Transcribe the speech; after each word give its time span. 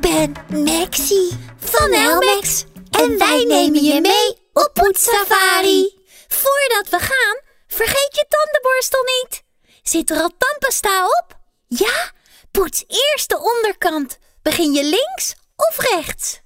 ben 0.00 0.32
Maxie 0.64 1.38
van 1.58 1.92
Helmex. 1.92 2.64
En 2.90 3.18
wij 3.18 3.44
nemen 3.44 3.84
je 3.84 4.00
mee 4.00 4.38
op 4.52 4.70
poetssafari. 4.74 6.02
Voordat 6.28 6.88
we 6.90 6.98
gaan, 6.98 7.40
vergeet 7.66 8.08
je 8.10 8.26
tandenborstel 8.28 9.02
niet. 9.02 9.42
Zit 9.82 10.10
er 10.10 10.16
al 10.16 10.30
tandpasta 10.38 11.04
op? 11.04 11.38
Ja? 11.68 12.12
Poets 12.50 12.84
eerst 12.86 13.28
de 13.28 13.38
onderkant. 13.38 14.18
Begin 14.42 14.72
je 14.72 14.82
links 14.82 15.34
of 15.56 15.78
rechts? 15.78 16.40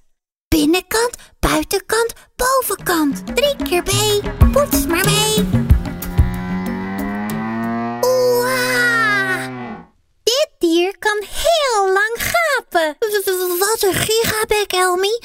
Binnenkant, 0.47 1.15
buitenkant, 1.39 2.13
bovenkant. 2.35 3.35
Drie 3.35 3.55
keer 3.55 3.83
mee. 3.83 4.21
Poets 4.51 4.85
maar 4.85 5.05
mee. 5.05 5.18
Wat 13.81 13.93
een 13.93 14.01
gigabek, 14.01 14.71
Elmi. 14.71 15.19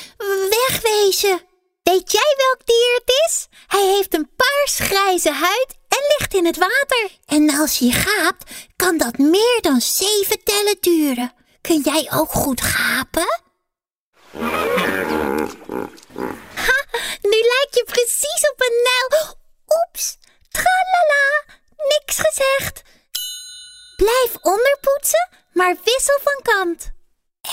Wegwezen. 0.50 1.40
Weet 1.82 2.12
jij 2.12 2.34
welk 2.36 2.58
dier 2.64 2.94
het 2.94 3.12
is? 3.26 3.46
Hij 3.66 3.86
heeft 3.86 4.14
een 4.14 4.30
paars-grijze 4.36 5.30
huid 5.30 5.66
en 5.88 5.98
ligt 6.18 6.34
in 6.34 6.46
het 6.46 6.56
water. 6.56 7.10
En 7.26 7.50
als 7.50 7.78
je 7.78 7.92
gaapt, 7.92 8.50
kan 8.76 8.98
dat 8.98 9.18
meer 9.18 9.58
dan 9.60 9.80
zeven 9.80 10.42
tellen 10.44 10.76
duren. 10.80 11.32
Kun 11.60 11.80
jij 11.80 12.10
ook 12.14 12.30
goed 12.30 12.60
gapen? 12.60 13.42
Nu 17.22 17.40
lijk 17.40 17.68
je 17.70 17.84
precies 17.84 18.50
op 18.52 18.60
een 18.60 18.82
nijl. 18.82 19.34
Oeps, 19.68 20.16
tralala, 20.50 21.44
niks 21.76 22.16
gezegd. 22.16 22.82
Blijf 23.96 24.36
onderpoetsen, 24.40 25.28
maar 25.52 25.76
wissel 25.84 26.18
van 26.22 26.40
kant. 26.42 26.92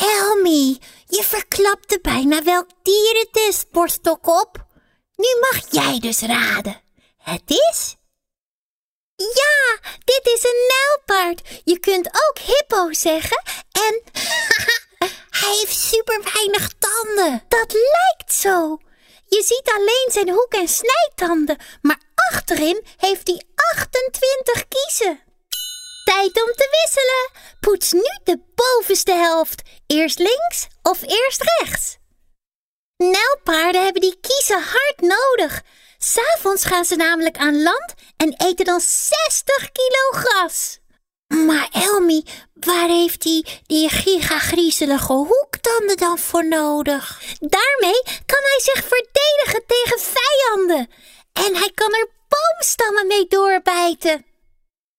Elmi, 0.02 0.80
je 1.07 1.23
verklapte 1.23 1.99
bijna 2.02 2.44
welk 2.44 2.67
dier 2.83 3.16
het 3.19 3.38
is, 3.49 3.63
borststok 3.71 4.27
op. 4.27 4.66
Nu 5.16 5.27
mag 5.39 5.71
jij 5.71 5.99
dus 5.99 6.19
raden. 6.21 6.81
Het 7.17 7.41
is... 7.45 7.95
Ja, 9.16 9.89
dit 10.03 10.22
is 10.23 10.44
een 10.44 10.67
nijlpaard. 10.67 11.61
Je 11.63 11.79
kunt 11.79 12.07
ook 12.07 12.39
hippo 12.39 12.94
zeggen 12.94 13.41
en 13.72 14.02
Hij 15.41 15.55
heeft 15.57 15.77
super 15.79 16.31
weinig 16.33 16.72
tanden. 16.79 17.44
dat 17.47 17.72
lijkt 17.73 18.33
zo. 18.33 18.77
Je 19.27 19.44
ziet 19.44 19.72
alleen 19.75 20.07
zijn 20.11 20.29
hoek- 20.29 20.53
en 20.53 20.67
snijtanden, 20.67 21.57
maar 21.81 21.99
achterin 22.31 22.85
heeft 22.97 23.27
hij 23.27 23.44
28 23.72 24.66
kiezen. 24.67 25.19
Tijd 26.03 26.44
om 26.44 26.53
te 26.55 26.67
wisselen. 26.81 27.45
Poets 27.59 27.91
nu 27.91 28.19
de 28.23 28.39
bovenste 28.55 29.11
helft. 29.11 29.61
Eerst 29.88 30.19
links 30.19 30.67
of 30.81 31.02
eerst 31.02 31.44
rechts. 31.59 31.97
Nijlpaarden 32.97 33.83
hebben 33.83 34.02
die 34.02 34.19
kiezen 34.22 34.61
hard 34.61 35.02
nodig. 35.02 35.61
S'avonds 35.97 36.66
gaan 36.66 36.85
ze 36.85 36.95
namelijk 36.95 37.38
aan 37.38 37.63
land 37.63 37.94
en 38.17 38.33
eten 38.38 38.66
dan 38.66 38.81
60 38.81 39.72
kilo 39.72 40.23
gras. 40.23 40.79
Maar 41.27 41.69
Elmi, 41.72 42.23
waar 42.53 42.88
heeft 42.88 43.23
hij 43.23 43.45
die 43.66 43.89
gigagriezelige 43.89 45.13
hoektanden 45.13 45.97
dan 45.97 46.17
voor 46.17 46.47
nodig? 46.47 47.22
Daarmee 47.39 48.02
kan 48.25 48.41
hij 48.41 48.59
zich 48.61 48.83
verdedigen 48.88 49.63
tegen 49.67 49.99
vijanden. 49.99 50.89
En 51.33 51.55
hij 51.55 51.72
kan 51.73 51.94
er 51.94 52.09
boomstammen 52.27 53.07
mee 53.07 53.27
doorbijten. 53.27 54.25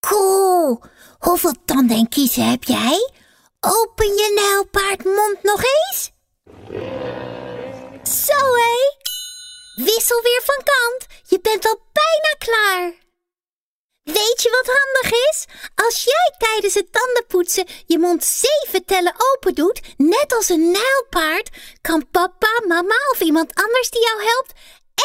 Cool. 0.09 0.81
Hoeveel 1.19 1.55
tanden 1.65 1.97
en 1.97 2.09
kiezen 2.09 2.51
heb 2.51 2.65
jij? 2.65 3.11
Open 3.61 4.07
je 4.07 4.33
nijlpaardmond 4.35 5.43
nog 5.43 5.63
eens. 5.63 6.11
Zo 8.27 8.55
hé. 8.55 8.79
Wissel 9.85 10.23
weer 10.23 10.43
van 10.45 10.65
kant. 10.65 11.07
Je 11.29 11.41
bent 11.41 11.67
al 11.67 11.79
bijna 11.93 12.35
klaar. 12.39 13.01
Weet 14.03 14.43
je 14.43 14.51
wat 14.51 14.77
handig 14.79 15.21
is? 15.31 15.47
Als 15.75 16.05
jij 16.05 16.35
tijdens 16.39 16.75
het 16.75 16.93
tandenpoetsen 16.93 17.67
je 17.87 17.99
mond 17.99 18.25
zeven 18.25 18.85
tellen 18.85 19.15
open 19.33 19.55
doet, 19.55 19.81
net 19.97 20.35
als 20.35 20.49
een 20.49 20.71
nijlpaard, 20.71 21.51
kan 21.81 22.11
papa, 22.11 22.63
mama 22.67 22.97
of 23.13 23.21
iemand 23.21 23.55
anders 23.55 23.91
die 23.91 24.03
jou 24.03 24.23
helpt 24.23 24.53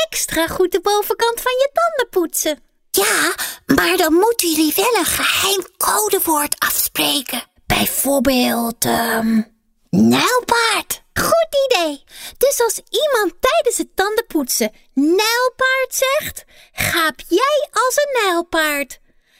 extra 0.10 0.48
goed 0.48 0.72
de 0.72 0.82
bovenkant 0.82 1.42
van 1.42 1.52
je 1.52 1.70
tanden 1.74 2.10
poetsen. 2.10 2.67
Ja, 2.98 3.36
maar 3.66 3.98
dan 3.98 4.14
moeten 4.14 4.50
jullie 4.50 4.74
wel 4.76 4.96
een 4.96 5.06
geheim 5.06 5.62
codewoord 5.78 6.56
afspreken. 6.60 7.44
Bijvoorbeeld, 7.66 8.86
ehm, 8.86 9.42
nijlpaard. 9.90 11.04
Goed 11.14 11.58
idee. 11.70 12.04
Dus 12.38 12.62
als 12.62 12.82
iemand 12.90 13.34
tijdens 13.40 13.78
het 13.78 13.96
tandenpoetsen 13.96 14.72
nijlpaard 14.94 15.90
zegt, 15.90 16.46
gaap 16.72 17.20
jij 17.28 17.68
als 17.72 17.96
een 17.96 18.24
nijlpaard. 18.24 19.00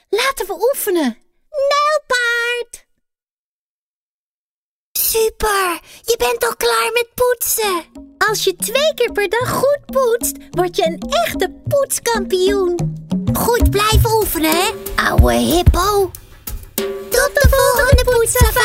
Laten 0.10 0.48
we 0.48 0.70
oefenen. 0.74 1.18
Nijlpaard. 1.50 2.86
Super, 4.92 5.80
je 6.02 6.16
bent 6.18 6.46
al 6.46 6.56
klaar 6.56 6.92
met 6.94 7.08
poetsen. 7.14 7.86
Als 8.18 8.44
je 8.44 8.56
twee 8.56 8.94
keer 8.96 9.12
per 9.12 9.30
dag 9.30 9.50
goed 9.50 9.86
poetst, 9.86 10.36
word 10.52 10.76
je 10.76 10.86
een 10.86 11.00
echte 11.00 11.62
poetskampioen. 11.68 13.06
Blijf 13.70 14.06
oefenen, 14.06 14.74
ouwe 14.96 15.34
hippo. 15.34 16.12
Tot 17.10 17.30
de 17.34 17.48
volgende 17.50 18.04
poetsaf. 18.04 18.57